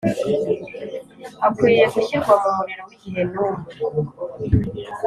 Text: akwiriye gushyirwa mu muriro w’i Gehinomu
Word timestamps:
akwiriye 1.47 1.85
gushyirwa 1.93 2.33
mu 2.43 2.49
muriro 2.57 2.83
w’i 2.89 2.95
Gehinomu 3.01 3.61